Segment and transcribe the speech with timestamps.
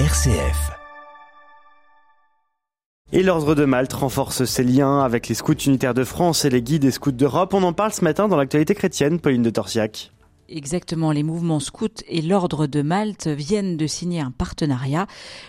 [0.00, 0.72] RCF.
[3.12, 6.62] Et l'Ordre de Malte renforce ses liens avec les scouts unitaires de France et les
[6.62, 7.54] guides des scouts d'Europe.
[7.54, 10.10] On en parle ce matin dans l'actualité chrétienne, Pauline de Torsiac.
[10.48, 15.06] Exactement, les mouvements scouts et l'Ordre de Malte viennent de signer un partenariat.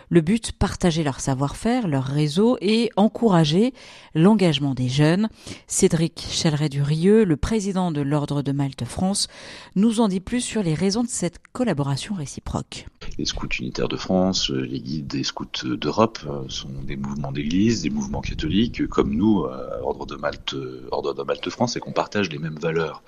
[0.09, 3.73] Le but, partager leur savoir-faire, leur réseau et encourager
[4.14, 5.27] l'engagement des jeunes.
[5.66, 9.27] Cédric Chaleret-Durieux, le président de l'Ordre de Malte France,
[9.75, 12.86] nous en dit plus sur les raisons de cette collaboration réciproque.
[13.18, 17.82] Les scouts unitaires de France, les guides des scouts d'Europe euh, sont des mouvements d'église,
[17.82, 20.55] des mouvements catholiques, comme nous, euh, Ordre de Malte,
[20.91, 23.04] Ordre de Malte France, et qu'on partage les mêmes valeurs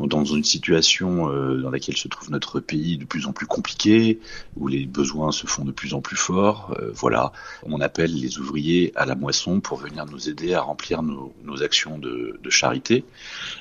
[0.00, 4.18] dans une situation euh, dans laquelle se trouve notre pays de plus en plus compliqué,
[4.56, 8.38] où les besoins se font de plus en plus forts, euh, voilà, on appelle les
[8.38, 13.04] ouvriers à la moisson pour venir nous aider à remplir nos, actions de, charité.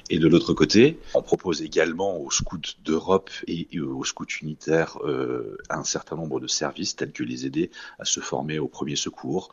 [0.10, 5.58] Et de l'autre côté, on propose également aux scouts d'Europe et, aux scouts unitaires euh,
[5.70, 9.52] un certain nombre de services tels que les aider à se former au premier secours,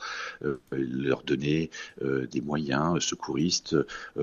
[0.72, 1.70] leur donner
[2.02, 3.76] des moyens secouristes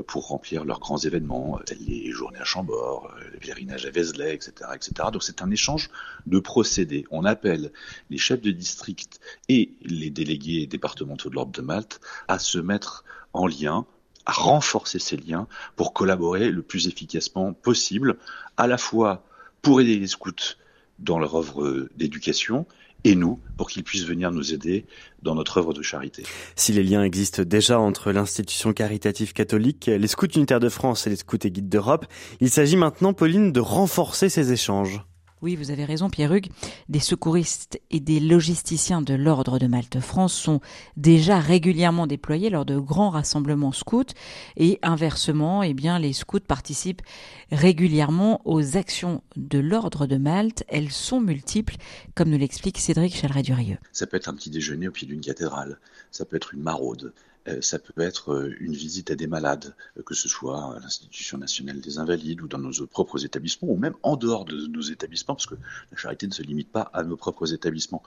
[0.07, 5.09] pour remplir leurs grands événements, les journées Chambord, euh, le pèlerinage à Vézelay, etc., etc.
[5.11, 5.89] Donc c'est un échange
[6.25, 7.05] de procédés.
[7.11, 7.71] On appelle
[8.09, 13.03] les chefs de district et les délégués départementaux de l'Ordre de Malte à se mettre
[13.33, 13.85] en lien
[14.25, 18.17] à renforcer ces liens pour collaborer le plus efficacement possible,
[18.57, 19.23] à la fois
[19.61, 20.57] pour aider les scouts
[20.99, 22.65] dans leur œuvre d'éducation
[23.07, 24.85] et nous pour qu'ils puissent venir nous aider
[25.23, 26.23] dans notre œuvre de charité.
[26.55, 31.09] Si les liens existent déjà entre l'institution caritative catholique, les scouts unitaires de France et
[31.09, 32.05] les scouts et guides d'Europe,
[32.41, 35.06] il s'agit maintenant, Pauline, de renforcer ces échanges.
[35.43, 36.49] Oui, vous avez raison, Pierre Hugues.
[36.89, 40.61] Des secouristes et des logisticiens de l'Ordre de Malte France sont
[40.95, 44.15] déjà régulièrement déployés lors de grands rassemblements scouts
[44.55, 47.03] et inversement, eh bien, les scouts participent
[47.51, 50.63] régulièrement aux actions de l'Ordre de Malte.
[50.69, 51.75] Elles sont multiples,
[52.15, 53.77] comme nous l'explique Cédric Chaleret-Durieux.
[53.91, 55.77] Ça peut être un petit déjeuner au pied d'une cathédrale.
[56.09, 57.13] Ça peut être une maraude.
[57.47, 60.79] Euh, ça peut être euh, une visite à des malades, euh, que ce soit à
[60.79, 64.81] l'Institution nationale des invalides ou dans nos propres établissements, ou même en dehors de nos
[64.81, 65.55] établissements, parce que
[65.91, 68.03] la charité ne se limite pas à nos propres établissements.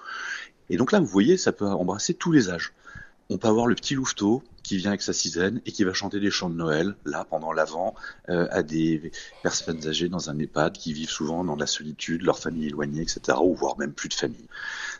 [0.68, 2.72] Et donc là, vous voyez, ça peut embrasser tous les âges.
[3.30, 6.20] On peut avoir le petit louveteau qui vient avec sa cisène et qui va chanter
[6.20, 7.96] des chants de Noël, là, pendant l'Avent,
[8.28, 9.10] euh, à des
[9.42, 13.36] personnes âgées dans un EHPAD qui vivent souvent dans la solitude, leur famille éloignée, etc.,
[13.42, 14.46] ou voire même plus de famille.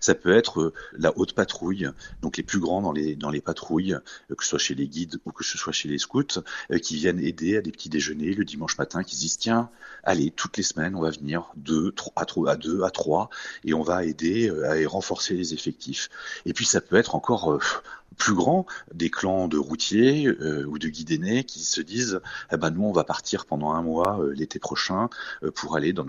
[0.01, 1.89] Ça peut être euh, la haute patrouille,
[2.21, 4.89] donc les plus grands dans les, dans les patrouilles, euh, que ce soit chez les
[4.89, 6.41] guides ou que ce soit chez les scouts,
[6.73, 9.71] euh, qui viennent aider à des petits déjeuners le dimanche matin, qui se disent, tiens,
[10.03, 13.31] allez, toutes les semaines, on va venir deux, à, deux, à trois,
[13.65, 16.09] et on va aider à renforcer les effectifs.
[16.45, 17.61] Et puis ça peut être encore
[18.21, 22.21] plus grand, des clans de routiers euh, ou de guides aînés qui se disent
[22.53, 25.09] eh ben nous on va partir pendant un mois euh, l'été prochain
[25.43, 26.07] euh, pour aller dans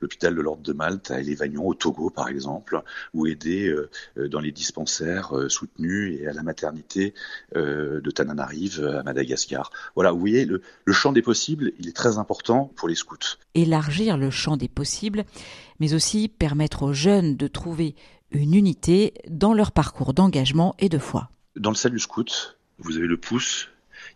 [0.00, 2.82] l'hôpital de l'ordre de Malte à Lévagnon au Togo par exemple
[3.14, 3.74] ou aider
[4.16, 7.14] dans les dispensaires soutenus et à la maternité
[7.54, 9.70] de Tananarive à Madagascar.
[9.94, 13.38] Voilà, vous voyez le, le champ des possibles, il est très important pour les scouts.
[13.54, 15.24] Élargir le champ des possibles,
[15.78, 17.94] mais aussi permettre aux jeunes de trouver
[18.32, 21.30] une unité dans leur parcours d'engagement et de foi.
[21.56, 23.68] Dans le salut scout, vous avez le pouce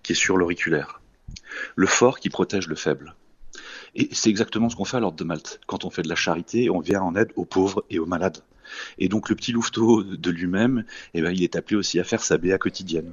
[0.02, 1.02] qui est sur l'auriculaire,
[1.74, 3.14] le fort qui protège le faible.
[3.94, 5.60] Et c'est exactement ce qu'on fait à l'ordre de Malte.
[5.66, 8.38] Quand on fait de la charité, on vient en aide aux pauvres et aux malades.
[8.98, 12.22] Et donc le petit louveteau de lui-même, eh ben, il est appelé aussi à faire
[12.22, 13.12] sa béa quotidienne.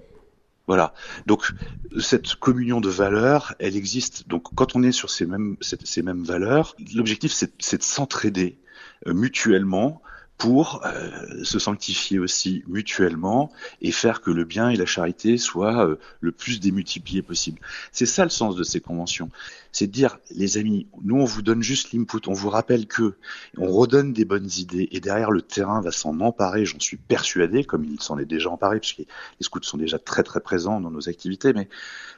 [0.68, 0.94] Voilà.
[1.26, 1.52] Donc
[2.00, 4.30] cette communion de valeurs, elle existe.
[4.30, 8.58] Donc quand on est sur ces mêmes, ces mêmes valeurs, l'objectif c'est de s'entraider
[9.06, 10.02] euh, mutuellement
[10.44, 13.50] pour euh, se sanctifier aussi mutuellement
[13.80, 17.62] et faire que le bien et la charité soient euh, le plus démultipliés possible.
[17.94, 19.30] C'est ça le sens de ces conventions.
[19.72, 23.16] C'est de dire, les amis, nous on vous donne juste l'input, on vous rappelle que,
[23.58, 27.64] on redonne des bonnes idées et derrière le terrain va s'en emparer, j'en suis persuadé,
[27.64, 29.06] comme il s'en est déjà emparé, puisque les
[29.40, 31.70] scouts sont déjà très très présents dans nos activités, mais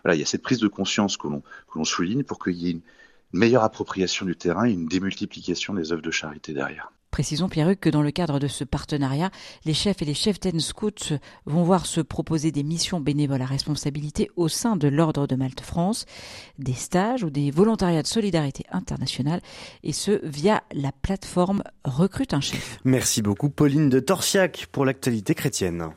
[0.03, 2.55] voilà, il y a cette prise de conscience que l'on que l'on souligne pour qu'il
[2.55, 2.81] y ait une
[3.33, 6.91] meilleure appropriation du terrain et une démultiplication des œuvres de charité derrière.
[7.15, 9.31] Précisons, Pierre-Hugues, que dans le cadre de ce partenariat,
[9.63, 11.15] les chefs et les chefs ten scouts
[11.45, 15.61] vont voir se proposer des missions bénévoles à responsabilité au sein de l'Ordre de Malte
[15.61, 16.05] France,
[16.59, 19.39] des stages ou des volontariats de solidarité internationale,
[19.81, 22.79] et ce via la plateforme Recrute un chef.
[22.83, 25.95] Merci beaucoup, Pauline de Torsiac, pour l'actualité chrétienne.